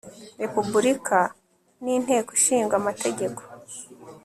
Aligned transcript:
repubulika 0.41 1.19
n 1.83 1.85
inteko 1.97 2.29
ishinga 2.37 2.73
amategeko 2.81 3.41